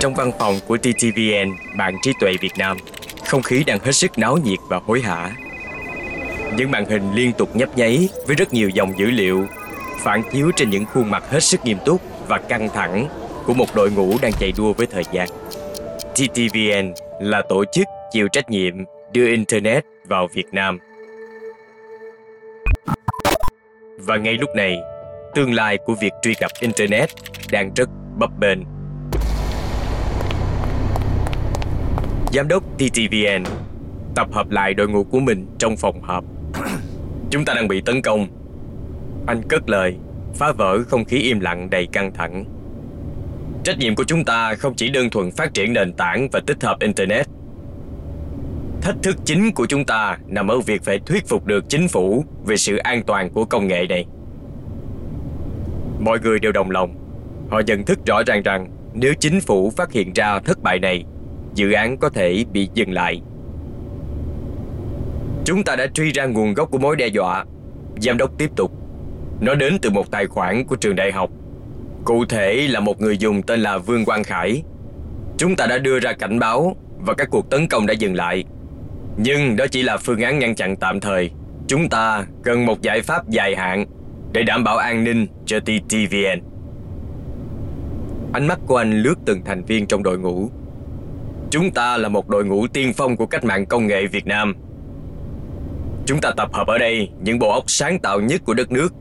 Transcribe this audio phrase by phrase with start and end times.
[0.00, 2.76] Trong văn phòng của TTVN, bạn trí tuệ Việt Nam,
[3.26, 5.30] không khí đang hết sức náo nhiệt và hối hả.
[6.56, 9.46] Những màn hình liên tục nhấp nháy với rất nhiều dòng dữ liệu
[10.04, 13.08] phản chiếu trên những khuôn mặt hết sức nghiêm túc và căng thẳng
[13.46, 15.28] của một đội ngũ đang chạy đua với thời gian.
[16.14, 18.74] TTVN là tổ chức chịu trách nhiệm
[19.12, 20.78] đưa Internet vào Việt Nam.
[23.98, 24.78] Và ngay lúc này,
[25.34, 27.10] tương lai của việc truy cập Internet
[27.52, 27.88] đang rất
[28.18, 28.58] bấp bênh.
[32.32, 33.44] Giám đốc TTVN
[34.14, 36.24] tập hợp lại đội ngũ của mình trong phòng họp.
[37.30, 38.26] Chúng ta đang bị tấn công.
[39.26, 39.96] Anh cất lời,
[40.34, 42.44] phá vỡ không khí im lặng đầy căng thẳng.
[43.64, 46.62] Trách nhiệm của chúng ta không chỉ đơn thuần phát triển nền tảng và tích
[46.62, 47.26] hợp Internet.
[48.82, 52.24] Thách thức chính của chúng ta nằm ở việc phải thuyết phục được chính phủ
[52.46, 54.06] về sự an toàn của công nghệ này.
[56.04, 56.94] Mọi người đều đồng lòng.
[57.50, 61.04] Họ nhận thức rõ ràng rằng nếu chính phủ phát hiện ra thất bại này,
[61.54, 63.22] dự án có thể bị dừng lại.
[65.44, 67.44] Chúng ta đã truy ra nguồn gốc của mối đe dọa.
[67.96, 68.72] Giám đốc tiếp tục.
[69.40, 71.30] Nó đến từ một tài khoản của trường đại học
[72.04, 74.62] Cụ thể là một người dùng tên là Vương Quang Khải.
[75.36, 78.44] Chúng ta đã đưa ra cảnh báo và các cuộc tấn công đã dừng lại.
[79.16, 81.30] Nhưng đó chỉ là phương án ngăn chặn tạm thời.
[81.66, 83.86] Chúng ta cần một giải pháp dài hạn
[84.34, 86.40] để đảm bảo an ninh cho TTVN.
[88.32, 90.50] Ánh mắt của anh lướt từng thành viên trong đội ngũ.
[91.50, 94.54] Chúng ta là một đội ngũ tiên phong của cách mạng công nghệ Việt Nam.
[96.06, 98.94] Chúng ta tập hợp ở đây những bộ óc sáng tạo nhất của đất nước.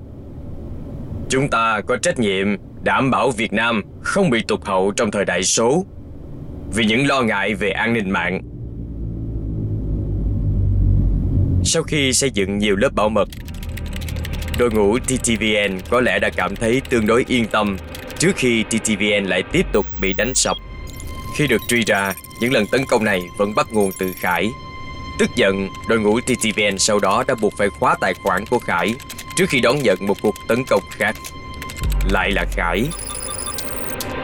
[1.29, 2.47] Chúng ta có trách nhiệm
[2.83, 5.85] đảm bảo Việt Nam không bị tụt hậu trong thời đại số
[6.73, 8.41] vì những lo ngại về an ninh mạng.
[11.63, 13.27] Sau khi xây dựng nhiều lớp bảo mật,
[14.57, 17.77] đội ngũ TTVN có lẽ đã cảm thấy tương đối yên tâm
[18.19, 20.57] trước khi TTVN lại tiếp tục bị đánh sập.
[21.37, 24.49] Khi được truy ra, những lần tấn công này vẫn bắt nguồn từ Khải.
[25.19, 28.95] Tức giận, đội ngũ TTVN sau đó đã buộc phải khóa tài khoản của Khải
[29.35, 31.16] trước khi đón nhận một cuộc tấn công khác
[32.11, 32.83] lại là Khải.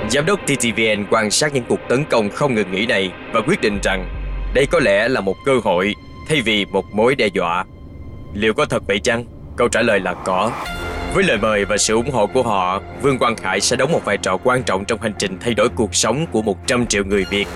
[0.10, 3.62] Giám đốc TTVN quan sát những cuộc tấn công không ngừng nghỉ này và quyết
[3.62, 4.10] định rằng
[4.54, 5.96] đây có lẽ là một cơ hội
[6.28, 7.66] thay vì một mối đe dọa.
[8.34, 9.39] Liệu có thật vậy chăng?
[9.60, 10.52] Câu trả lời là có.
[11.14, 14.06] Với lời mời và sự ủng hộ của họ, Vương Quang Khải sẽ đóng một
[14.06, 17.26] vai trò quan trọng trong hành trình thay đổi cuộc sống của 100 triệu người
[17.30, 17.48] Việt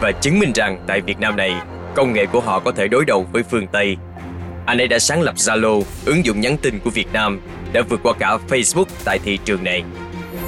[0.00, 1.54] và chứng minh rằng tại Việt Nam này,
[1.94, 3.96] công nghệ của họ có thể đối đầu với phương Tây.
[4.66, 7.40] Anh ấy đã sáng lập Zalo, ứng dụng nhắn tin của Việt Nam
[7.72, 9.82] đã vượt qua cả Facebook tại thị trường này.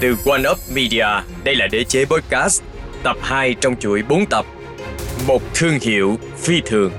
[0.01, 1.07] Từ One Up Media,
[1.45, 2.63] đây là đế chế podcast,
[3.03, 4.47] tập 2 trong chuỗi 4 tập.
[5.27, 6.93] Một thương hiệu phi thường.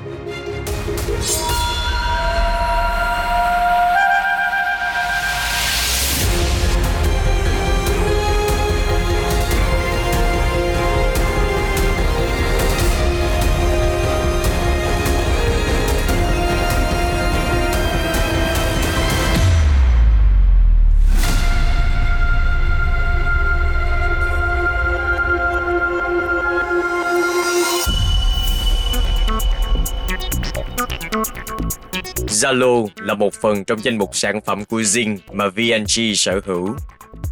[32.43, 36.75] Zalo là một phần trong danh mục sản phẩm của Zing mà VNG sở hữu,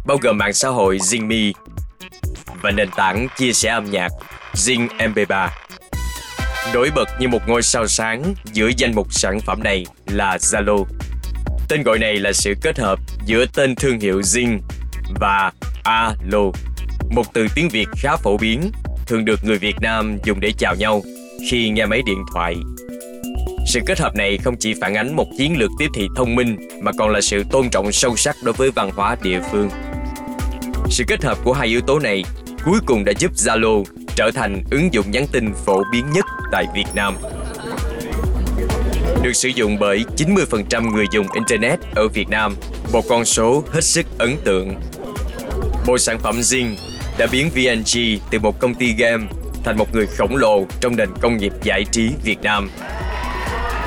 [0.06, 1.52] bao gồm mạng xã hội ZingMe
[2.62, 4.08] và nền tảng chia sẻ âm nhạc
[4.54, 5.48] Zing MP3.
[6.74, 10.84] Nổi bật như một ngôi sao sáng giữa danh mục sản phẩm này là Zalo.
[11.68, 14.58] Tên gọi này là sự kết hợp giữa tên thương hiệu Zing
[15.20, 15.52] và
[15.84, 16.50] Alo,
[17.10, 18.70] một từ tiếng Việt khá phổ biến,
[19.06, 21.02] thường được người Việt Nam dùng để chào nhau
[21.50, 22.56] khi nghe máy điện thoại
[23.66, 26.56] sự kết hợp này không chỉ phản ánh một chiến lược tiếp thị thông minh
[26.80, 29.70] mà còn là sự tôn trọng sâu sắc đối với văn hóa địa phương.
[30.90, 32.24] Sự kết hợp của hai yếu tố này
[32.64, 33.84] cuối cùng đã giúp Zalo
[34.16, 37.16] trở thành ứng dụng nhắn tin phổ biến nhất tại Việt Nam.
[39.22, 42.56] Được sử dụng bởi 90% người dùng Internet ở Việt Nam,
[42.92, 44.74] một con số hết sức ấn tượng.
[45.86, 46.74] Bộ sản phẩm Zing
[47.18, 48.00] đã biến VNG
[48.30, 49.24] từ một công ty game
[49.64, 52.70] thành một người khổng lồ trong nền công nghiệp giải trí Việt Nam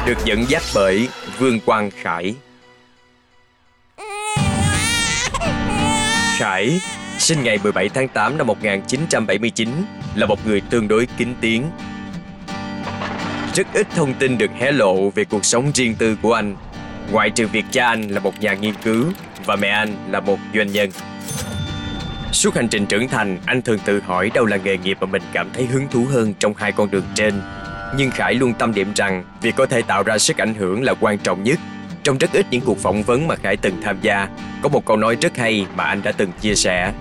[0.06, 1.08] được dẫn dắt bởi
[1.38, 2.36] Vương Quang Khải.
[6.38, 6.82] Khải
[7.18, 9.70] sinh ngày 17 tháng 8 năm 1979
[10.16, 11.64] là một người tương đối kín tiếng.
[13.54, 16.56] Rất ít thông tin được hé lộ về cuộc sống riêng tư của anh,
[17.12, 19.06] ngoại trừ việc cha anh là một nhà nghiên cứu
[19.46, 20.90] và mẹ anh là một doanh nhân.
[22.32, 25.22] Suốt hành trình trưởng thành, anh thường tự hỏi đâu là nghề nghiệp mà mình
[25.34, 27.42] cảm thấy hứng thú hơn trong hai con đường trên
[27.98, 30.94] nhưng Khải luôn tâm điểm rằng việc có thể tạo ra sức ảnh hưởng là
[31.00, 31.60] quan trọng nhất.
[32.04, 34.28] Trong rất ít những cuộc phỏng vấn mà Khải từng tham gia,
[34.62, 36.94] có một câu nói rất hay mà anh đã từng chia sẻ.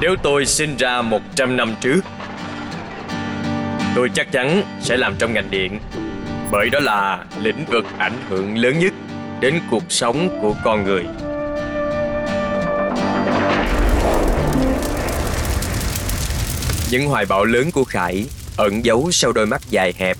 [0.00, 2.00] Nếu tôi sinh ra 100 năm trước
[3.94, 5.78] Tôi chắc chắn sẽ làm trong ngành điện
[6.50, 8.92] Bởi đó là lĩnh vực ảnh hưởng lớn nhất
[9.40, 11.04] đến cuộc sống của con người
[16.90, 18.26] Những hoài bão lớn của Khải
[18.60, 20.16] ẩn giấu sau đôi mắt dài hẹp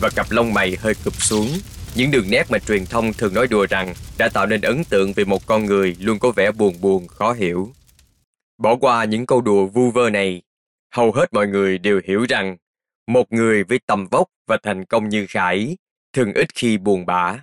[0.00, 1.48] và cặp lông mày hơi cụp xuống.
[1.94, 5.12] Những đường nét mà truyền thông thường nói đùa rằng đã tạo nên ấn tượng
[5.12, 7.72] về một con người luôn có vẻ buồn buồn, khó hiểu.
[8.58, 10.42] Bỏ qua những câu đùa vu vơ này,
[10.94, 12.56] hầu hết mọi người đều hiểu rằng
[13.06, 15.76] một người với tầm vóc và thành công như Khải
[16.12, 17.36] thường ít khi buồn bã.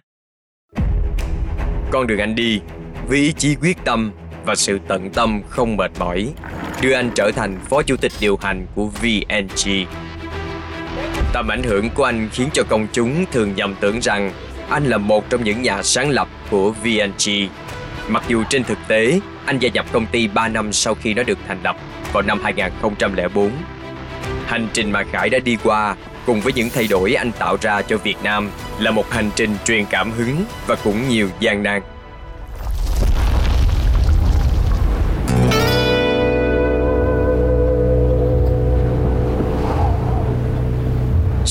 [1.92, 2.62] Con đường anh đi,
[3.08, 4.12] với ý chí quyết tâm
[4.46, 6.34] và sự tận tâm không mệt mỏi,
[6.82, 9.86] đưa anh trở thành phó chủ tịch điều hành của VNG.
[11.36, 14.32] Tầm ảnh hưởng của anh khiến cho công chúng thường nhầm tưởng rằng
[14.70, 17.32] anh là một trong những nhà sáng lập của VNG.
[18.08, 21.24] Mặc dù trên thực tế, anh gia nhập công ty 3 năm sau khi nó
[21.24, 21.76] được thành lập
[22.14, 23.52] vào năm 2004.
[24.46, 25.96] Hành trình mà Khải đã đi qua
[26.26, 28.50] cùng với những thay đổi anh tạo ra cho Việt Nam
[28.80, 31.82] là một hành trình truyền cảm hứng và cũng nhiều gian nan.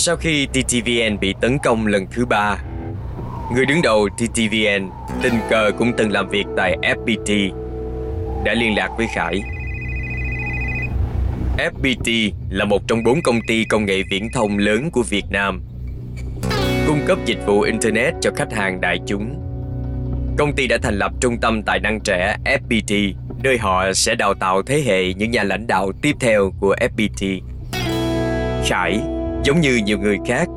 [0.07, 2.57] Sau khi TTVN bị tấn công lần thứ ba,
[3.55, 4.91] người đứng đầu TTVN
[5.23, 7.53] tình cờ cũng từng làm việc tại FPT
[8.45, 9.43] đã liên lạc với Khải.
[11.59, 15.63] FPT là một trong bốn công ty công nghệ viễn thông lớn của Việt Nam,
[16.87, 19.35] cung cấp dịch vụ Internet cho khách hàng đại chúng.
[20.39, 23.13] Công ty đã thành lập trung tâm tài năng trẻ FPT,
[23.43, 27.41] nơi họ sẽ đào tạo thế hệ những nhà lãnh đạo tiếp theo của FPT.
[28.65, 29.01] Khải
[29.45, 30.49] giống như nhiều người khác,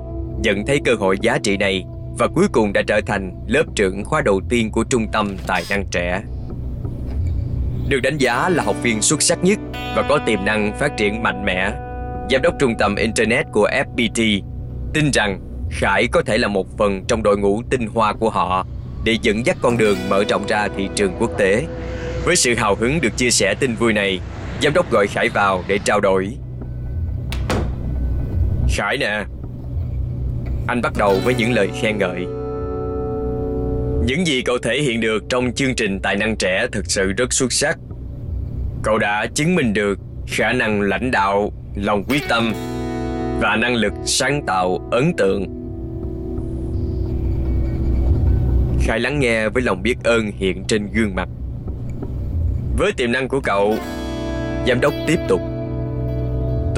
[0.43, 1.85] nhận thấy cơ hội giá trị này
[2.19, 5.63] và cuối cùng đã trở thành lớp trưởng khóa đầu tiên của Trung tâm Tài
[5.69, 6.21] năng trẻ.
[7.89, 9.59] Được đánh giá là học viên xuất sắc nhất
[9.95, 11.71] và có tiềm năng phát triển mạnh mẽ,
[12.31, 14.41] Giám đốc Trung tâm Internet của FPT
[14.93, 15.39] tin rằng
[15.71, 18.65] Khải có thể là một phần trong đội ngũ tinh hoa của họ
[19.03, 21.65] để dẫn dắt con đường mở rộng ra thị trường quốc tế.
[22.25, 24.19] Với sự hào hứng được chia sẻ tin vui này,
[24.61, 26.37] giám đốc gọi Khải vào để trao đổi
[28.69, 29.23] Khải nè.
[30.67, 32.25] Anh bắt đầu với những lời khen ngợi.
[34.05, 37.33] Những gì cậu thể hiện được trong chương trình tài năng trẻ thực sự rất
[37.33, 37.77] xuất sắc.
[38.83, 42.53] Cậu đã chứng minh được khả năng lãnh đạo, lòng quyết tâm
[43.39, 45.45] và năng lực sáng tạo ấn tượng.
[48.81, 51.29] Khải lắng nghe với lòng biết ơn hiện trên gương mặt.
[52.77, 53.75] Với tiềm năng của cậu
[54.67, 55.41] Giám đốc tiếp tục.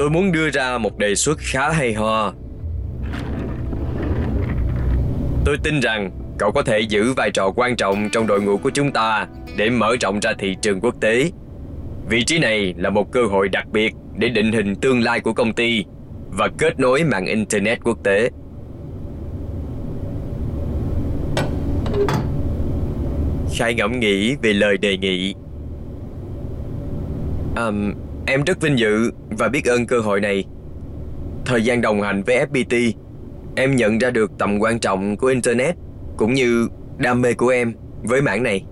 [0.00, 2.32] Tôi muốn đưa ra một đề xuất khá hay ho.
[5.44, 8.70] Tôi tin rằng cậu có thể giữ vai trò quan trọng trong đội ngũ của
[8.70, 9.26] chúng ta
[9.56, 11.30] để mở rộng ra thị trường quốc tế.
[12.08, 15.32] Vị trí này là một cơ hội đặc biệt để định hình tương lai của
[15.32, 15.84] công ty
[16.30, 18.30] và kết nối mạng Internet quốc tế.
[23.58, 25.34] Khai ngẫm nghĩ về lời đề nghị.
[27.56, 27.70] À,
[28.26, 30.44] Em rất vinh dự và biết ơn cơ hội này.
[31.44, 32.92] Thời gian đồng hành với FPT,
[33.56, 35.74] em nhận ra được tầm quan trọng của Internet
[36.16, 36.68] cũng như
[36.98, 38.64] đam mê của em với mảng này.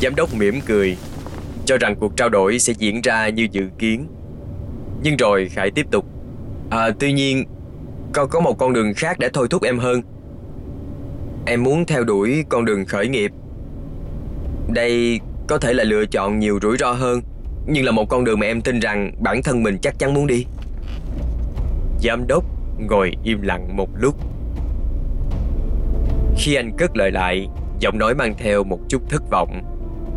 [0.00, 0.96] Giám đốc mỉm cười,
[1.64, 4.06] cho rằng cuộc trao đổi sẽ diễn ra như dự kiến.
[5.02, 6.04] Nhưng rồi Khải tiếp tục.
[6.70, 7.44] À, tuy nhiên,
[8.12, 10.02] còn có một con đường khác để thôi thúc em hơn.
[11.46, 13.32] Em muốn theo đuổi con đường khởi nghiệp.
[14.74, 17.20] Đây có thể là lựa chọn nhiều rủi ro hơn,
[17.66, 20.26] Nhưng là một con đường mà em tin rằng bản thân mình chắc chắn muốn
[20.26, 20.46] đi.
[22.02, 22.44] Giám đốc
[22.78, 24.14] ngồi im lặng một lúc.
[26.38, 27.46] Khi anh cất lời lại,
[27.80, 29.62] Giọng nói mang theo một chút thất vọng.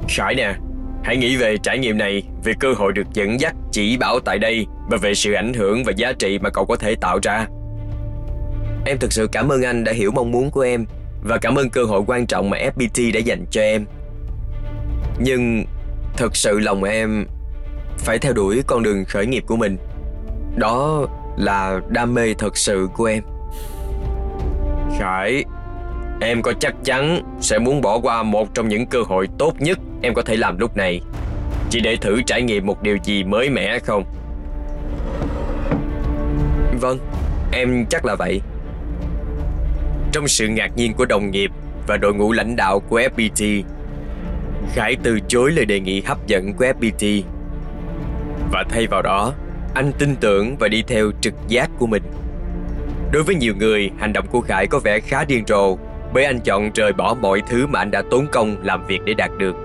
[0.10, 0.56] Khải nè,
[1.04, 4.40] Hãy nghĩ về trải nghiệm này, Về cơ hội được dẫn dắt chỉ bảo tại
[4.40, 7.48] đây Và về sự ảnh hưởng và giá trị mà cậu có thể tạo ra.
[8.86, 10.86] Em thực sự cảm ơn anh đã hiểu mong muốn của em
[11.24, 13.86] Và cảm ơn cơ hội quan trọng mà FPT đã dành cho em
[15.20, 15.66] nhưng
[16.18, 17.26] thật sự lòng em
[17.98, 19.78] phải theo đuổi con đường khởi nghiệp của mình.
[20.58, 21.06] Đó
[21.38, 23.24] là đam mê thật sự của em.
[25.00, 25.44] Khải,
[26.22, 29.80] em có chắc chắn sẽ muốn bỏ qua một trong những cơ hội tốt nhất
[30.02, 31.02] em có thể làm lúc này.
[31.70, 34.04] Chỉ để thử trải nghiệm một điều gì mới mẻ không?
[36.82, 37.00] Vâng
[37.52, 38.42] em chắc là vậy.
[40.12, 41.52] Trong sự ngạc nhiên của đồng nghiệp
[41.88, 43.64] và đội ngũ lãnh đạo của fpt
[44.74, 47.22] Khải từ chối lời đề nghị hấp dẫn của FPT
[48.52, 49.34] và thay vào đó,
[49.76, 52.04] anh tin tưởng và đi theo trực giác của mình.
[53.12, 55.78] Đối với nhiều người, hành động của Khải có vẻ khá điên rồ
[56.14, 59.14] bởi anh chọn rời bỏ mọi thứ mà anh đã tốn công làm việc để
[59.14, 59.56] đạt được.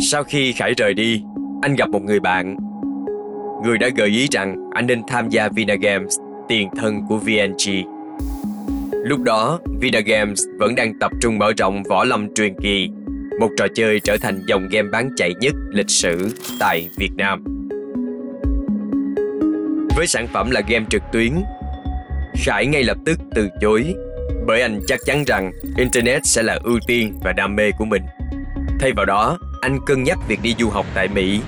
[0.00, 1.22] Sau khi Khải rời đi,
[1.62, 2.56] anh gặp một người bạn.
[3.64, 7.84] Người đã gợi ý rằng anh nên tham gia Vina Games tiền thân của VNG.
[9.04, 12.88] Lúc đó, Vinagames vẫn đang tập trung mở rộng võ lâm truyền kỳ,
[13.40, 16.28] một trò chơi trở thành dòng game bán chạy nhất lịch sử
[16.60, 17.44] tại Việt Nam.
[19.96, 21.32] Với sản phẩm là game trực tuyến,
[22.34, 23.94] Khải ngay lập tức từ chối
[24.46, 28.02] bởi anh chắc chắn rằng Internet sẽ là ưu tiên và đam mê của mình.
[28.80, 31.40] Thay vào đó, anh cân nhắc việc đi du học tại Mỹ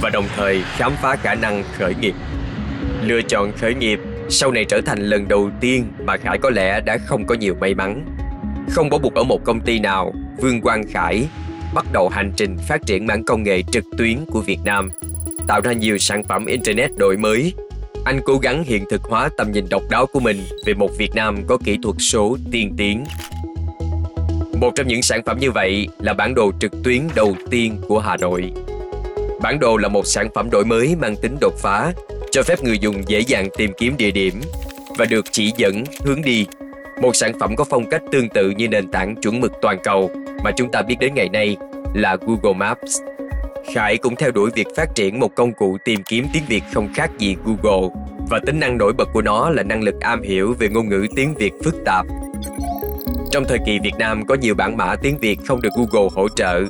[0.00, 2.14] và đồng thời khám phá khả năng khởi nghiệp.
[3.02, 6.80] Lựa chọn khởi nghiệp sau này trở thành lần đầu tiên mà Khải có lẽ
[6.80, 8.04] đã không có nhiều may mắn.
[8.70, 11.24] Không bó buộc ở một công ty nào, Vương Quang Khải
[11.74, 14.90] bắt đầu hành trình phát triển mảng công nghệ trực tuyến của Việt Nam,
[15.48, 17.52] tạo ra nhiều sản phẩm Internet đổi mới.
[18.04, 21.14] Anh cố gắng hiện thực hóa tầm nhìn độc đáo của mình về một Việt
[21.14, 23.04] Nam có kỹ thuật số tiên tiến.
[24.60, 27.98] Một trong những sản phẩm như vậy là bản đồ trực tuyến đầu tiên của
[27.98, 28.52] Hà Nội.
[29.42, 31.92] Bản đồ là một sản phẩm đổi mới mang tính đột phá
[32.34, 34.40] cho phép người dùng dễ dàng tìm kiếm địa điểm
[34.98, 36.46] và được chỉ dẫn hướng đi.
[37.02, 40.10] Một sản phẩm có phong cách tương tự như nền tảng chuẩn mực toàn cầu
[40.44, 41.56] mà chúng ta biết đến ngày nay
[41.94, 43.00] là Google Maps.
[43.74, 46.88] Khải cũng theo đuổi việc phát triển một công cụ tìm kiếm tiếng Việt không
[46.94, 47.88] khác gì Google
[48.30, 51.06] và tính năng nổi bật của nó là năng lực am hiểu về ngôn ngữ
[51.16, 52.06] tiếng Việt phức tạp.
[53.30, 56.28] Trong thời kỳ Việt Nam có nhiều bản mã tiếng Việt không được Google hỗ
[56.28, 56.62] trợ,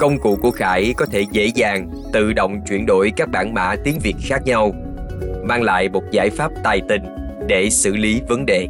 [0.00, 3.76] công cụ của Khải có thể dễ dàng tự động chuyển đổi các bản mã
[3.84, 4.72] tiếng Việt khác nhau
[5.44, 7.02] mang lại một giải pháp tài tình
[7.48, 8.68] để xử lý vấn đề.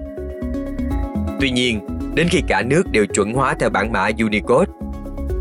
[1.40, 1.80] Tuy nhiên,
[2.14, 4.72] đến khi cả nước đều chuẩn hóa theo bản mã Unicode,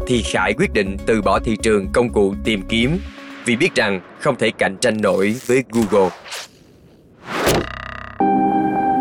[0.07, 2.99] thì Khải quyết định từ bỏ thị trường công cụ tìm kiếm
[3.45, 6.09] vì biết rằng không thể cạnh tranh nổi với Google.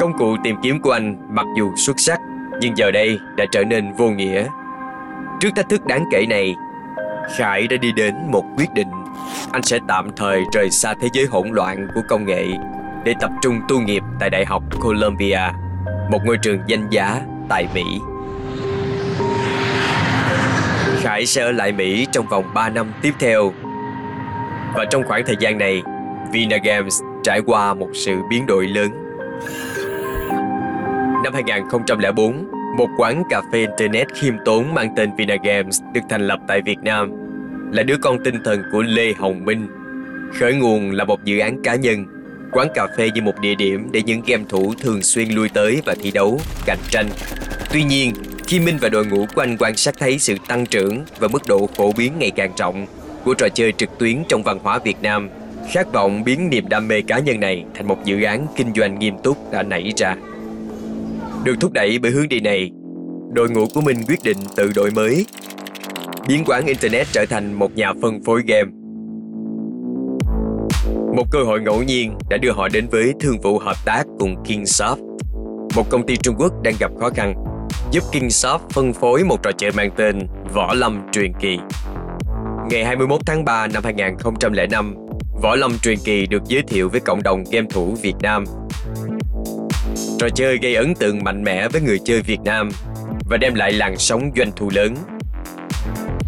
[0.00, 2.20] Công cụ tìm kiếm của anh mặc dù xuất sắc,
[2.60, 4.46] nhưng giờ đây đã trở nên vô nghĩa.
[5.40, 6.54] Trước thách thức đáng kể này,
[7.36, 8.88] Khải đã đi đến một quyết định
[9.52, 12.46] anh sẽ tạm thời rời xa thế giới hỗn loạn của công nghệ
[13.04, 15.40] để tập trung tu nghiệp tại Đại học Columbia,
[16.10, 17.84] một ngôi trường danh giá tại Mỹ.
[21.00, 23.52] Khải sẽ ở lại Mỹ trong vòng 3 năm tiếp theo.
[24.74, 25.82] Và trong khoảng thời gian này,
[26.32, 28.90] Vinagames trải qua một sự biến đổi lớn.
[31.24, 36.38] Năm 2004, một quán cà phê Internet khiêm tốn mang tên Vinagames được thành lập
[36.48, 37.29] tại Việt Nam
[37.72, 39.66] là đứa con tinh thần của Lê Hồng Minh.
[40.38, 42.04] Khởi nguồn là một dự án cá nhân,
[42.52, 45.82] quán cà phê như một địa điểm để những game thủ thường xuyên lui tới
[45.86, 47.06] và thi đấu, cạnh tranh.
[47.72, 48.12] Tuy nhiên,
[48.46, 51.42] khi Minh và đội ngũ của anh quan sát thấy sự tăng trưởng và mức
[51.48, 52.86] độ phổ biến ngày càng trọng
[53.24, 55.28] của trò chơi trực tuyến trong văn hóa Việt Nam,
[55.72, 58.98] khát vọng biến niềm đam mê cá nhân này thành một dự án kinh doanh
[58.98, 60.16] nghiêm túc đã nảy ra.
[61.44, 62.70] Được thúc đẩy bởi hướng đi này,
[63.32, 65.26] đội ngũ của Minh quyết định tự đổi mới
[66.28, 68.70] biến quán Internet trở thành một nhà phân phối game.
[71.16, 74.42] Một cơ hội ngẫu nhiên đã đưa họ đến với thương vụ hợp tác cùng
[74.44, 74.96] Kingsoft,
[75.76, 77.34] một công ty Trung Quốc đang gặp khó khăn,
[77.90, 80.18] giúp Kingsoft phân phối một trò chơi mang tên
[80.54, 81.58] Võ Lâm Truyền Kỳ.
[82.70, 84.94] Ngày 21 tháng 3 năm 2005,
[85.42, 88.44] Võ Lâm Truyền Kỳ được giới thiệu với cộng đồng game thủ Việt Nam.
[90.18, 92.68] Trò chơi gây ấn tượng mạnh mẽ với người chơi Việt Nam
[93.30, 94.94] và đem lại làn sóng doanh thu lớn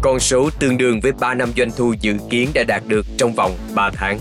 [0.03, 3.33] con số tương đương với 3 năm doanh thu dự kiến đã đạt được trong
[3.33, 4.19] vòng 3 tháng.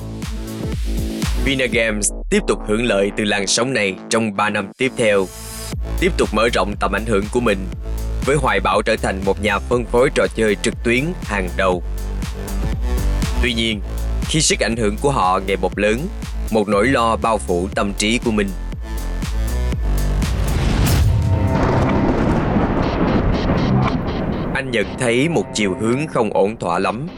[1.44, 5.26] Vinagames tiếp tục hưởng lợi từ làn sóng này trong 3 năm tiếp theo,
[6.00, 7.58] tiếp tục mở rộng tầm ảnh hưởng của mình
[8.26, 11.82] với hoài bão trở thành một nhà phân phối trò chơi trực tuyến hàng đầu.
[13.42, 13.80] Tuy nhiên,
[14.24, 16.08] khi sức ảnh hưởng của họ ngày một lớn,
[16.50, 18.48] một nỗi lo bao phủ tâm trí của mình
[24.72, 27.08] nhận thấy một chiều hướng không ổn thỏa lắm.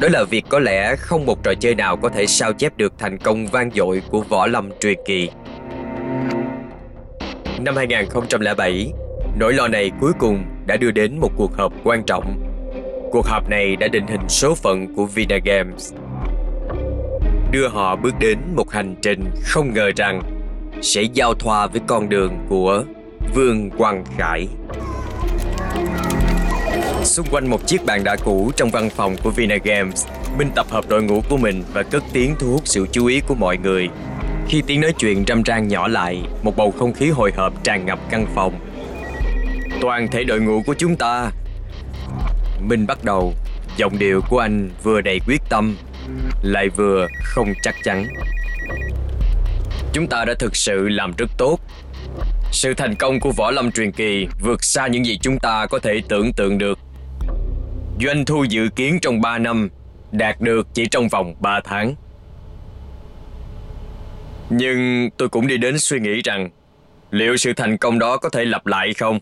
[0.00, 2.92] Đó là việc có lẽ không một trò chơi nào có thể sao chép được
[2.98, 5.30] thành công vang dội của võ lâm truyền kỳ.
[7.60, 8.92] Năm 2007,
[9.38, 12.42] nỗi lo này cuối cùng đã đưa đến một cuộc họp quan trọng.
[13.12, 15.92] Cuộc họp này đã định hình số phận của Vina Games,
[17.52, 20.22] Đưa họ bước đến một hành trình không ngờ rằng
[20.82, 22.84] sẽ giao thoa với con đường của
[23.34, 24.48] Vương Quang Khải.
[27.10, 30.06] Xung quanh một chiếc bàn đá cũ trong văn phòng của Vinagames,
[30.38, 33.20] Minh tập hợp đội ngũ của mình và cất tiếng thu hút sự chú ý
[33.20, 33.88] của mọi người.
[34.48, 37.86] Khi tiếng nói chuyện râm ran nhỏ lại, một bầu không khí hồi hộp tràn
[37.86, 38.54] ngập căn phòng.
[39.80, 41.30] Toàn thể đội ngũ của chúng ta.
[42.60, 43.34] Minh bắt đầu,
[43.76, 45.76] giọng điệu của anh vừa đầy quyết tâm,
[46.42, 48.06] lại vừa không chắc chắn.
[49.92, 51.58] Chúng ta đã thực sự làm rất tốt.
[52.52, 55.78] Sự thành công của võ lâm truyền kỳ vượt xa những gì chúng ta có
[55.78, 56.78] thể tưởng tượng được.
[58.02, 59.68] Doanh thu dự kiến trong 3 năm
[60.12, 61.94] đạt được chỉ trong vòng 3 tháng.
[64.50, 66.50] Nhưng tôi cũng đi đến suy nghĩ rằng
[67.10, 69.18] liệu sự thành công đó có thể lặp lại không?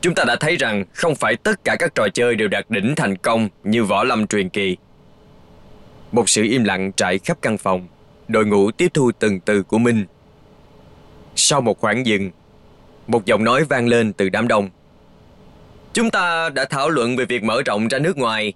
[0.00, 2.94] Chúng ta đã thấy rằng không phải tất cả các trò chơi đều đạt đỉnh
[2.96, 4.76] thành công như võ lâm truyền kỳ.
[6.12, 7.86] Một sự im lặng trải khắp căn phòng,
[8.28, 10.04] đội ngũ tiếp thu từng từ của Minh.
[11.36, 12.30] Sau một khoảng dừng,
[13.06, 14.70] một giọng nói vang lên từ đám đông.
[15.98, 18.52] Chúng ta đã thảo luận về việc mở rộng ra nước ngoài.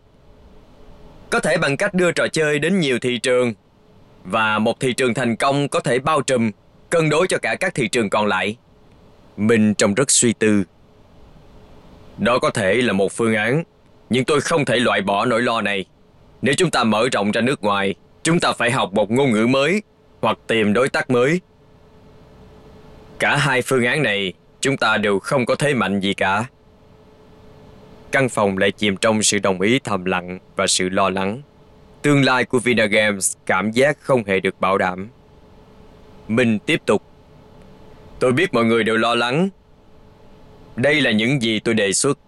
[1.31, 3.55] Có thể bằng cách đưa trò chơi đến nhiều thị trường
[4.25, 6.51] và một thị trường thành công có thể bao trùm,
[6.91, 8.57] cân đối cho cả các thị trường còn lại.
[9.37, 10.65] mình trông rất suy tư.
[12.19, 13.63] Đó có thể là một phương án,
[14.11, 15.85] nhưng tôi không thể loại bỏ nỗi lo này.
[16.43, 19.47] Nếu chúng ta mở rộng ra nước ngoài, chúng ta phải học một ngôn ngữ
[19.47, 19.83] mới
[20.21, 21.41] hoặc tìm đối tác mới.
[23.19, 26.45] Cả hai phương án này, chúng ta đều không có thế mạnh gì cả.
[28.13, 31.43] Căn phòng lại chìm trong sự đồng ý thầm lặng và sự lo lắng.
[32.03, 35.09] Tương lai của Vinagames cảm giác không hề được bảo đảm.
[36.29, 37.03] Mình tiếp tục.
[38.19, 39.49] Tôi biết mọi người đều lo lắng.
[40.77, 42.19] Đây là những gì tôi đề xuất.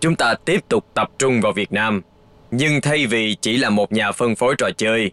[0.00, 2.02] Chúng ta tiếp tục tập trung vào Việt Nam,
[2.50, 5.12] nhưng thay vì chỉ là một nhà phân phối trò chơi,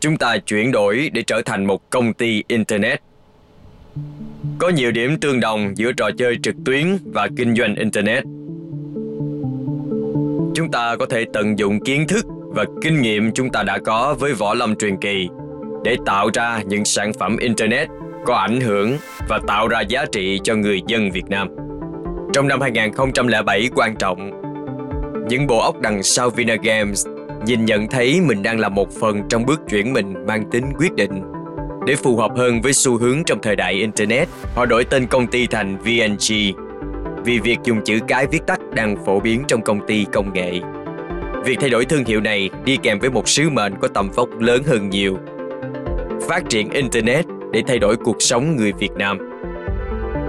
[0.00, 3.00] chúng ta chuyển đổi để trở thành một công ty Internet.
[4.58, 8.24] Có nhiều điểm tương đồng giữa trò chơi trực tuyến và kinh doanh Internet.
[10.54, 14.16] Chúng ta có thể tận dụng kiến thức và kinh nghiệm chúng ta đã có
[14.18, 15.28] với võ lâm truyền kỳ
[15.84, 17.88] để tạo ra những sản phẩm internet
[18.26, 18.96] có ảnh hưởng
[19.28, 21.48] và tạo ra giá trị cho người dân Việt Nam.
[22.32, 24.30] Trong năm 2007 quan trọng,
[25.28, 27.06] những bộ óc đằng sau Vinagames
[27.46, 30.94] nhìn nhận thấy mình đang là một phần trong bước chuyển mình mang tính quyết
[30.94, 31.22] định.
[31.86, 35.26] Để phù hợp hơn với xu hướng trong thời đại Internet, họ đổi tên công
[35.26, 36.59] ty thành VNG
[37.24, 40.60] vì việc dùng chữ cái viết tắt đang phổ biến trong công ty công nghệ.
[41.44, 44.28] Việc thay đổi thương hiệu này đi kèm với một sứ mệnh có tầm vóc
[44.38, 45.18] lớn hơn nhiều.
[46.28, 49.18] Phát triển Internet để thay đổi cuộc sống người Việt Nam.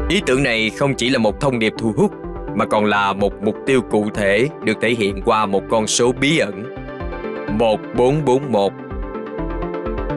[0.09, 2.11] Ý tưởng này không chỉ là một thông điệp thu hút,
[2.55, 6.11] mà còn là một mục tiêu cụ thể được thể hiện qua một con số
[6.11, 6.75] bí ẩn
[7.57, 8.71] 1441.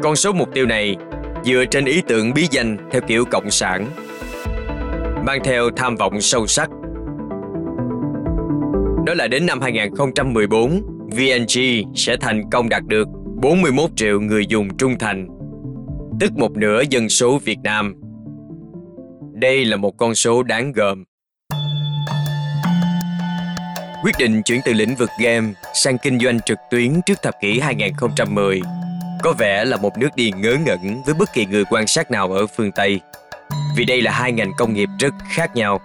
[0.03, 0.97] Con số mục tiêu này,
[1.45, 3.87] dựa trên ý tưởng bí danh theo kiểu cộng sản
[5.27, 6.71] mang theo tham vọng sâu sắc
[9.07, 11.61] đó là đến năm 2014, VNG
[11.95, 13.09] sẽ thành công đạt được
[13.43, 15.29] 41 triệu người dùng trung thành,
[16.21, 17.95] tức một nửa dân số Việt Nam.
[19.35, 21.05] Đây là một con số đáng gờm.
[24.03, 27.61] Quyết định chuyển từ lĩnh vực game sang kinh doanh trực tuyến trước thập kỷ
[27.61, 28.61] 2010
[29.23, 32.33] có vẻ là một nước đi ngớ ngẩn với bất kỳ người quan sát nào
[32.33, 33.01] ở phương Tây.
[33.77, 35.81] Vì đây là hai ngành công nghiệp rất khác nhau.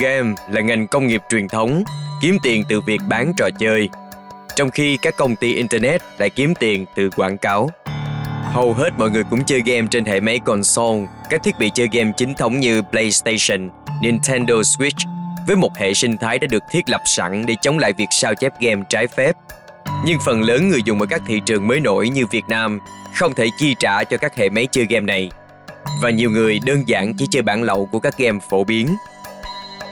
[0.00, 1.84] Game là ngành công nghiệp truyền thống,
[2.22, 3.88] kiếm tiền từ việc bán trò chơi,
[4.56, 7.70] trong khi các công ty Internet lại kiếm tiền từ quảng cáo.
[8.52, 11.88] Hầu hết mọi người cũng chơi game trên hệ máy console, các thiết bị chơi
[11.92, 13.68] game chính thống như PlayStation,
[14.02, 15.08] Nintendo Switch,
[15.46, 18.34] với một hệ sinh thái đã được thiết lập sẵn để chống lại việc sao
[18.34, 19.32] chép game trái phép.
[20.04, 22.78] Nhưng phần lớn người dùng ở các thị trường mới nổi như Việt Nam
[23.14, 25.30] không thể chi trả cho các hệ máy chơi game này.
[26.02, 28.96] Và nhiều người đơn giản chỉ chơi bản lậu của các game phổ biến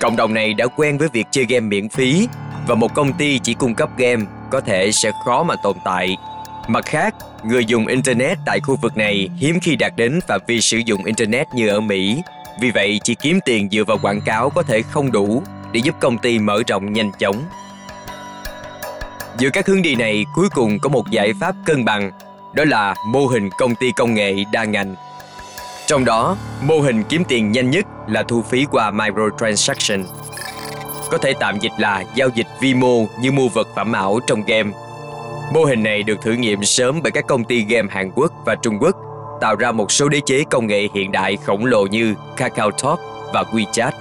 [0.01, 2.29] Cộng đồng này đã quen với việc chơi game miễn phí
[2.67, 6.17] và một công ty chỉ cung cấp game có thể sẽ khó mà tồn tại.
[6.69, 10.61] Mặt khác, người dùng Internet tại khu vực này hiếm khi đạt đến phạm vi
[10.61, 12.23] sử dụng Internet như ở Mỹ.
[12.61, 15.95] Vì vậy, chỉ kiếm tiền dựa vào quảng cáo có thể không đủ để giúp
[16.01, 17.45] công ty mở rộng nhanh chóng.
[19.39, 22.11] Giữa các hướng đi này, cuối cùng có một giải pháp cân bằng,
[22.55, 24.95] đó là mô hình công ty công nghệ đa ngành
[25.89, 30.05] trong đó, mô hình kiếm tiền nhanh nhất là thu phí qua microtransaction.
[31.11, 34.43] Có thể tạm dịch là giao dịch vi mô như mua vật phẩm ảo trong
[34.47, 34.71] game.
[35.55, 38.55] Mô hình này được thử nghiệm sớm bởi các công ty game Hàn Quốc và
[38.55, 38.97] Trung Quốc,
[39.41, 43.01] tạo ra một số đế chế công nghệ hiện đại khổng lồ như KakaoTalk
[43.35, 43.93] và WeChat.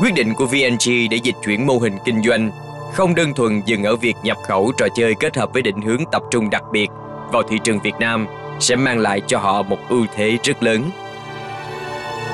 [0.00, 2.50] Quyết định của VNG để dịch chuyển mô hình kinh doanh
[2.92, 6.04] không đơn thuần dừng ở việc nhập khẩu trò chơi kết hợp với định hướng
[6.12, 6.88] tập trung đặc biệt
[7.32, 8.26] vào thị trường Việt Nam
[8.60, 10.90] sẽ mang lại cho họ một ưu thế rất lớn.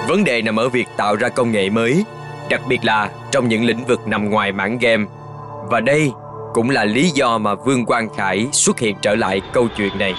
[0.09, 2.05] Vấn đề nằm ở việc tạo ra công nghệ mới,
[2.49, 5.05] đặc biệt là trong những lĩnh vực nằm ngoài mảng game.
[5.71, 6.11] Và đây
[6.55, 10.15] cũng là lý do mà Vương Quang Khải xuất hiện trở lại câu chuyện này.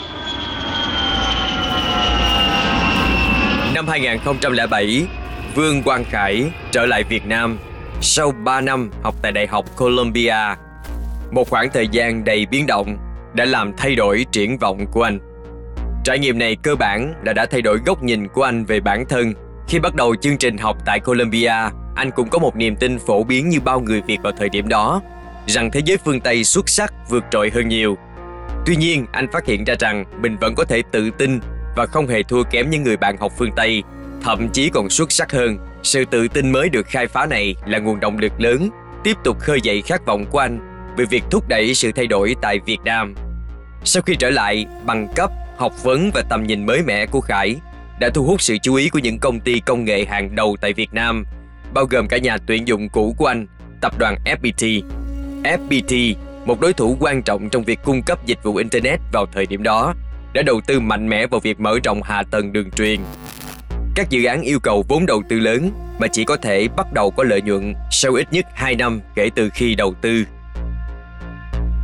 [3.73, 5.07] Năm 2007,
[5.55, 7.57] Vương Quang Khải trở lại Việt Nam
[8.01, 10.35] sau 3 năm học tại Đại học Columbia.
[11.31, 12.97] Một khoảng thời gian đầy biến động
[13.33, 15.30] đã làm thay đổi triển vọng của anh.
[16.03, 19.05] Trải nghiệm này cơ bản là đã thay đổi góc nhìn của anh về bản
[19.09, 19.33] thân
[19.67, 21.53] khi bắt đầu chương trình học tại Colombia.
[21.95, 24.67] anh cũng có một niềm tin phổ biến như bao người Việt vào thời điểm
[24.67, 25.01] đó,
[25.47, 27.97] rằng thế giới phương Tây xuất sắc vượt trội hơn nhiều.
[28.65, 31.39] Tuy nhiên, anh phát hiện ra rằng mình vẫn có thể tự tin
[31.75, 33.83] và không hề thua kém những người bạn học phương Tây,
[34.23, 35.57] thậm chí còn xuất sắc hơn.
[35.83, 38.69] Sự tự tin mới được khai phá này là nguồn động lực lớn,
[39.03, 40.59] tiếp tục khơi dậy khát vọng của anh
[40.97, 43.15] về việc thúc đẩy sự thay đổi tại Việt Nam.
[43.83, 47.55] Sau khi trở lại, bằng cấp, học vấn và tầm nhìn mới mẻ của Khải
[47.99, 50.73] đã thu hút sự chú ý của những công ty công nghệ hàng đầu tại
[50.73, 51.25] Việt Nam,
[51.73, 53.47] bao gồm cả nhà tuyển dụng cũ của anh,
[53.81, 54.81] tập đoàn FPT.
[55.43, 59.45] FPT, một đối thủ quan trọng trong việc cung cấp dịch vụ Internet vào thời
[59.45, 59.93] điểm đó,
[60.33, 62.99] đã đầu tư mạnh mẽ vào việc mở rộng hạ tầng đường truyền.
[63.95, 67.11] Các dự án yêu cầu vốn đầu tư lớn mà chỉ có thể bắt đầu
[67.11, 70.25] có lợi nhuận sau ít nhất 2 năm kể từ khi đầu tư.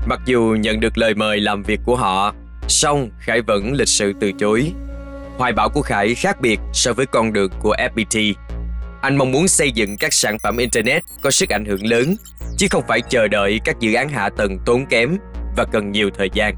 [0.05, 2.33] Mặc dù nhận được lời mời làm việc của họ,
[2.67, 4.71] song Khải vẫn lịch sự từ chối.
[5.37, 8.33] Hoài bão của Khải khác biệt so với con đường của FPT.
[9.01, 12.15] Anh mong muốn xây dựng các sản phẩm Internet có sức ảnh hưởng lớn,
[12.57, 15.17] chứ không phải chờ đợi các dự án hạ tầng tốn kém
[15.57, 16.55] và cần nhiều thời gian.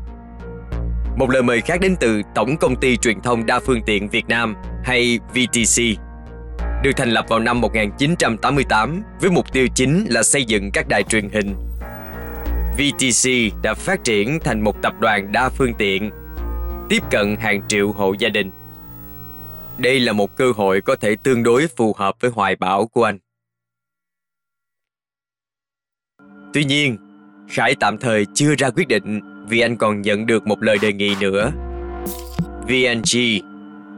[1.18, 4.28] Một lời mời khác đến từ Tổng Công ty Truyền thông Đa phương tiện Việt
[4.28, 5.84] Nam hay VTC
[6.84, 11.04] được thành lập vào năm 1988 với mục tiêu chính là xây dựng các đài
[11.04, 11.69] truyền hình
[12.80, 13.30] VTC
[13.64, 16.12] đã phát triển thành một tập đoàn đa phương tiện,
[16.90, 18.52] tiếp cận hàng triệu hộ gia đình.
[19.78, 23.04] Đây là một cơ hội có thể tương đối phù hợp với hoài bão của
[23.04, 23.20] anh.
[26.54, 26.98] Tuy nhiên,
[27.50, 30.94] Khải tạm thời chưa ra quyết định vì anh còn nhận được một lời đề
[30.94, 31.52] nghị nữa.
[32.68, 33.20] VNG,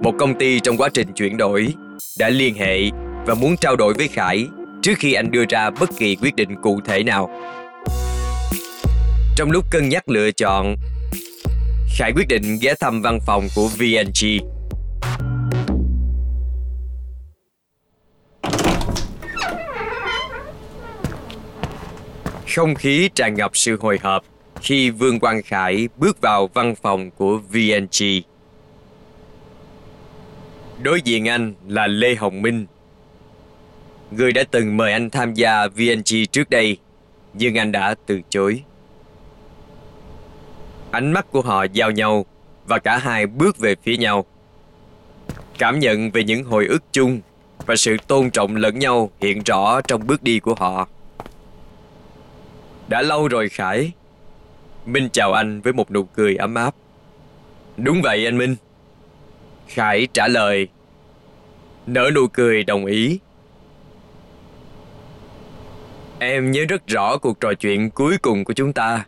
[0.03, 1.73] một công ty trong quá trình chuyển đổi,
[2.19, 2.89] đã liên hệ
[3.25, 4.47] và muốn trao đổi với Khải
[4.81, 7.29] trước khi anh đưa ra bất kỳ quyết định cụ thể nào.
[9.35, 10.75] Trong lúc cân nhắc lựa chọn,
[11.97, 14.27] Khải quyết định ghé thăm văn phòng của VNG.
[22.55, 24.23] Không khí tràn ngập sự hồi hộp
[24.61, 28.05] khi Vương Quang Khải bước vào văn phòng của VNG.
[30.81, 32.65] Đối diện anh là Lê Hồng Minh,
[34.11, 36.77] người đã từng mời anh tham gia VNG trước đây,
[37.33, 38.63] nhưng anh đã từ chối.
[40.91, 42.25] Ánh mắt của họ giao nhau
[42.67, 44.25] và cả hai bước về phía nhau.
[45.57, 47.21] Cảm nhận về những hồi ức chung
[47.65, 50.87] và sự tôn trọng lẫn nhau hiện rõ trong bước đi của họ.
[52.87, 53.91] Đã lâu rồi, Khải.
[54.85, 56.75] Minh chào anh với một nụ cười ấm áp.
[57.77, 58.55] Đúng vậy, anh Minh.
[59.67, 60.67] Khải trả lời.
[61.87, 63.19] Nở nụ cười đồng ý.
[66.19, 69.05] Em nhớ rất rõ cuộc trò chuyện cuối cùng của chúng ta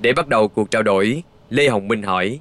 [0.00, 2.40] để bắt đầu cuộc trao đổi, Lê Hồng Minh hỏi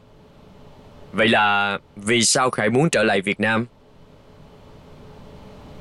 [1.12, 3.65] Vậy là vì sao Khải muốn trở lại Việt Nam?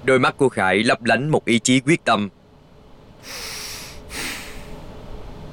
[0.05, 2.29] Đôi mắt của Khải lấp lánh một ý chí quyết tâm.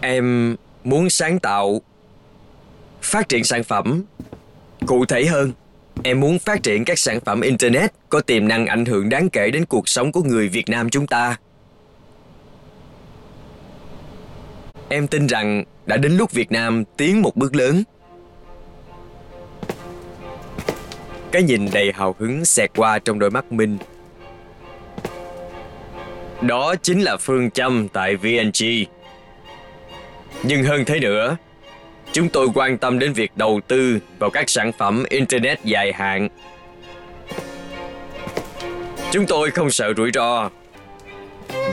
[0.01, 1.81] Em muốn sáng tạo,
[3.01, 4.03] phát triển sản phẩm.
[4.85, 5.51] Cụ thể hơn,
[6.03, 9.51] em muốn phát triển các sản phẩm Internet có tiềm năng ảnh hưởng đáng kể
[9.51, 11.37] đến cuộc sống của người Việt Nam chúng ta.
[14.89, 17.83] Em tin rằng đã đến lúc Việt Nam tiến một bước lớn.
[21.31, 23.77] Cái nhìn đầy hào hứng xẹt qua trong đôi mắt Minh.
[26.41, 28.65] Đó chính là phương châm tại VNG.
[30.43, 31.37] Nhưng hơn thế nữa,
[32.11, 36.29] chúng tôi quan tâm đến việc đầu tư vào các sản phẩm Internet dài hạn.
[39.11, 40.49] Chúng tôi không sợ rủi ro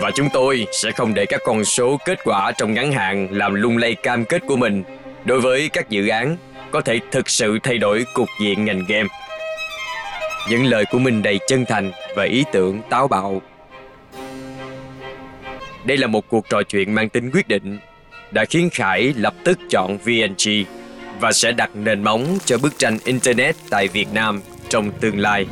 [0.01, 3.55] và chúng tôi sẽ không để các con số kết quả trong ngắn hạn làm
[3.55, 4.83] lung lay cam kết của mình
[5.25, 6.37] đối với các dự án,
[6.71, 9.09] có thể thực sự thay đổi cục diện ngành game.
[10.49, 13.43] Những lời của mình đầy chân thành và ý tưởng táo bạo.
[15.85, 17.79] Đây là một cuộc trò chuyện mang tính quyết định,
[18.31, 20.65] đã khiến Khải lập tức chọn VNG
[21.21, 25.47] và sẽ đặt nền móng cho bức tranh Internet tại Việt Nam trong tương lai.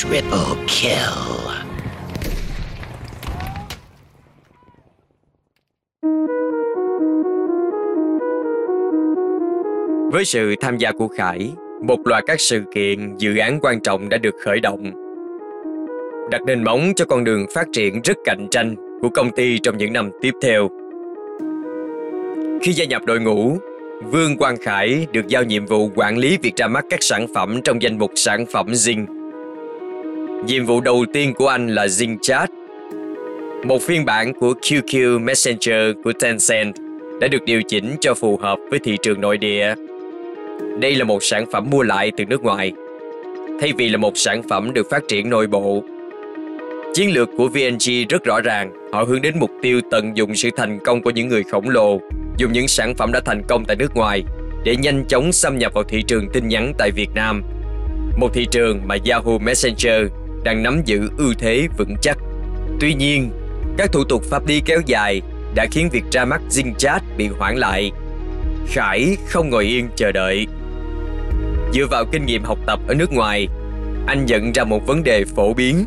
[0.00, 1.40] Triple kill.
[10.12, 14.08] Với sự tham gia của Khải, một loạt các sự kiện, dự án quan trọng
[14.08, 14.90] đã được khởi động.
[16.30, 19.78] Đặt nền móng cho con đường phát triển rất cạnh tranh của công ty trong
[19.78, 20.68] những năm tiếp theo.
[22.62, 23.58] Khi gia nhập đội ngũ,
[24.04, 27.60] Vương Quang Khải được giao nhiệm vụ quản lý việc ra mắt các sản phẩm
[27.64, 29.19] trong danh mục sản phẩm Zing
[30.46, 32.50] Nhiệm vụ đầu tiên của anh là Zing Chat.
[33.64, 36.74] Một phiên bản của QQ Messenger của Tencent
[37.20, 39.74] đã được điều chỉnh cho phù hợp với thị trường nội địa.
[40.80, 42.72] Đây là một sản phẩm mua lại từ nước ngoài,
[43.60, 45.82] thay vì là một sản phẩm được phát triển nội bộ.
[46.94, 50.50] Chiến lược của VNG rất rõ ràng, họ hướng đến mục tiêu tận dụng sự
[50.56, 52.00] thành công của những người khổng lồ,
[52.36, 54.24] dùng những sản phẩm đã thành công tại nước ngoài
[54.64, 57.42] để nhanh chóng xâm nhập vào thị trường tin nhắn tại Việt Nam.
[58.16, 60.06] Một thị trường mà Yahoo Messenger
[60.44, 62.18] đang nắm giữ ưu thế vững chắc.
[62.80, 63.30] Tuy nhiên,
[63.76, 65.22] các thủ tục pháp lý kéo dài
[65.54, 67.90] đã khiến việc ra mắt Zing Chat bị hoãn lại.
[68.66, 70.46] Khải không ngồi yên chờ đợi.
[71.72, 73.48] Dựa vào kinh nghiệm học tập ở nước ngoài,
[74.06, 75.84] anh nhận ra một vấn đề phổ biến.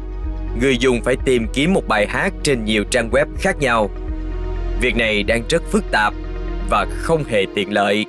[0.62, 3.90] Người dùng phải tìm kiếm một bài hát trên nhiều trang web khác nhau.
[4.82, 6.14] Việc này đang rất phức tạp
[6.70, 8.06] và không hề tiện lợi.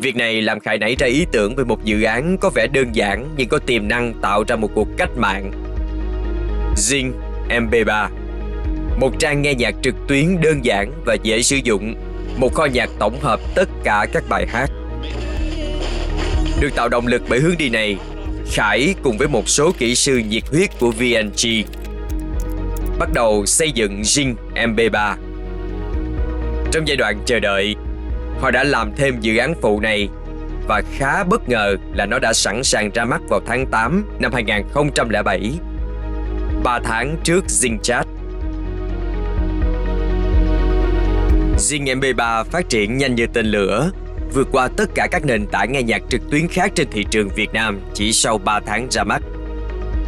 [0.00, 2.88] Việc này làm Khải nảy ra ý tưởng về một dự án có vẻ đơn
[2.92, 5.52] giản nhưng có tiềm năng tạo ra một cuộc cách mạng.
[6.76, 7.12] Zing
[7.48, 8.08] MP3
[9.00, 11.94] Một trang nghe nhạc trực tuyến đơn giản và dễ sử dụng
[12.36, 14.70] Một kho nhạc tổng hợp tất cả các bài hát
[16.60, 17.96] Được tạo động lực bởi hướng đi này
[18.52, 21.62] Khải cùng với một số kỹ sư nhiệt huyết của VNG
[23.00, 25.16] bắt đầu xây dựng Zing MP3.
[26.72, 27.76] Trong giai đoạn chờ đợi,
[28.40, 30.08] họ đã làm thêm dự án phụ này
[30.68, 34.32] và khá bất ngờ là nó đã sẵn sàng ra mắt vào tháng 8 năm
[34.32, 35.52] 2007,
[36.64, 38.06] 3 tháng trước Zing Chat.
[41.58, 43.90] Zing MP3 phát triển nhanh như tên lửa,
[44.34, 47.28] vượt qua tất cả các nền tảng nghe nhạc trực tuyến khác trên thị trường
[47.28, 49.22] Việt Nam chỉ sau 3 tháng ra mắt.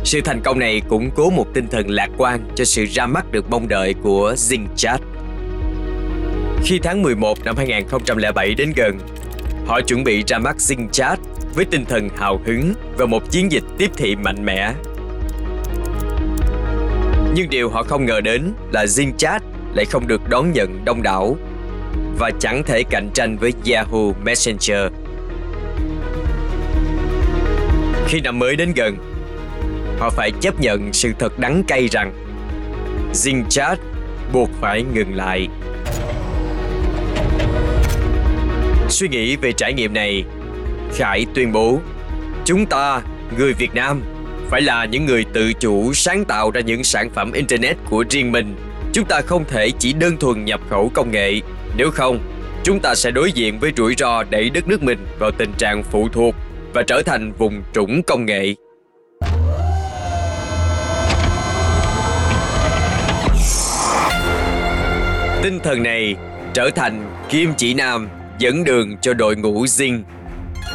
[0.04, 3.32] Sự thành công này củng cố một tinh thần lạc quan cho sự ra mắt
[3.32, 5.00] được mong đợi của Zing Chat.
[6.64, 8.98] Khi tháng 11 năm 2007 đến gần,
[9.66, 11.18] họ chuẩn bị ra mắt Zing Chat
[11.54, 14.72] với tinh thần hào hứng và một chiến dịch tiếp thị mạnh mẽ.
[17.34, 19.42] Nhưng điều họ không ngờ đến là Zing Chat
[19.74, 21.36] lại không được đón nhận đông đảo
[22.18, 24.92] và chẳng thể cạnh tranh với Yahoo Messenger.
[28.06, 28.96] Khi năm mới đến gần,
[29.98, 32.12] họ phải chấp nhận sự thật đắng cay rằng
[33.12, 33.78] Zing Chat
[34.32, 35.48] buộc phải ngừng lại.
[38.92, 40.24] Suy nghĩ về trải nghiệm này,
[40.94, 41.78] Khải tuyên bố
[42.44, 43.00] Chúng ta,
[43.38, 44.02] người Việt Nam,
[44.50, 48.32] phải là những người tự chủ sáng tạo ra những sản phẩm Internet của riêng
[48.32, 48.54] mình.
[48.92, 51.40] Chúng ta không thể chỉ đơn thuần nhập khẩu công nghệ,
[51.76, 52.18] nếu không,
[52.64, 55.82] chúng ta sẽ đối diện với rủi ro đẩy đất nước mình vào tình trạng
[55.82, 56.34] phụ thuộc
[56.74, 58.54] và trở thành vùng trũng công nghệ.
[65.42, 66.16] Tinh thần này
[66.54, 68.08] trở thành kim chỉ nam
[68.42, 70.02] dẫn đường cho đội ngũ Zing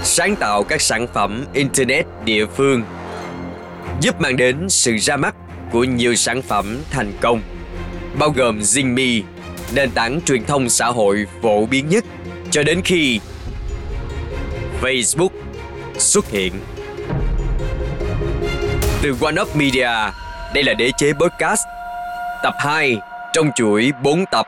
[0.04, 2.84] sáng tạo các sản phẩm Internet địa phương
[4.02, 5.36] giúp mang đến sự ra mắt
[5.72, 7.42] của nhiều sản phẩm thành công
[8.20, 9.22] bao gồm Zingme,
[9.74, 12.06] nền tảng truyền thông xã hội phổ biến nhất
[12.52, 13.20] cho đến khi
[14.82, 15.30] Facebook
[15.98, 16.54] xuất hiện.
[19.02, 20.12] Từ One Up Media,
[20.54, 21.64] đây là đế chế podcast
[22.44, 22.98] tập 2
[23.34, 24.46] trong chuỗi 4 tập.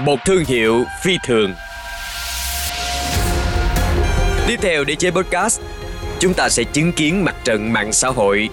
[0.00, 1.54] Một thương hiệu phi thường.
[4.46, 5.60] Tiếp theo để chế podcast,
[6.18, 8.48] chúng ta sẽ chứng kiến mặt trận mạng xã hội,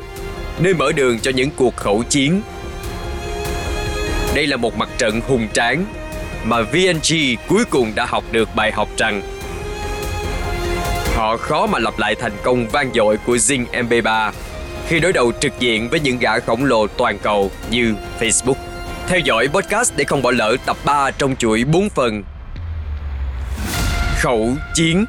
[0.60, 2.42] nơi mở đường cho những cuộc khẩu chiến.
[4.36, 5.86] Đây là một mặt trận hùng tráng
[6.44, 7.16] mà VNG
[7.48, 9.22] cuối cùng đã học được bài học rằng
[11.16, 14.32] họ khó mà lặp lại thành công vang dội của Zing MP3
[14.88, 18.56] khi đối đầu trực diện với những gã khổng lồ toàn cầu như Facebook.
[19.08, 22.24] Theo dõi podcast để không bỏ lỡ tập 3 trong chuỗi 4 phần.
[24.18, 25.06] Khẩu chiến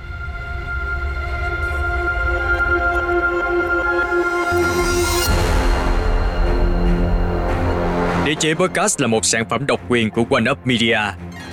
[8.29, 10.99] Đế chế podcast là một sản phẩm độc quyền của One Up Media,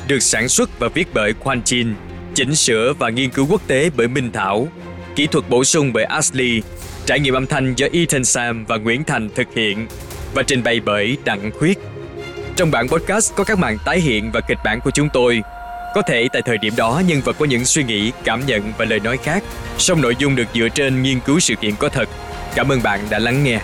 [0.08, 1.94] được sản xuất và viết bởi Quan Chin,
[2.34, 4.68] chỉnh sửa và nghiên cứu quốc tế bởi Minh Thảo,
[5.16, 6.62] kỹ thuật bổ sung bởi Ashley,
[7.06, 9.88] trải nghiệm âm thanh do Ethan Sam và Nguyễn Thành thực hiện
[10.34, 11.80] và trình bày bởi Đặng Khuyết.
[12.56, 15.42] Trong bản podcast có các màn tái hiện và kịch bản của chúng tôi.
[15.94, 18.86] Có thể tại thời điểm đó nhân vật có những suy nghĩ, cảm nhận và
[18.86, 19.44] lời nói khác,
[19.78, 22.10] song nội dung được dựa trên nghiên cứu sự kiện có thật.
[22.56, 23.60] Cảm ơn bạn đã lắng nghe.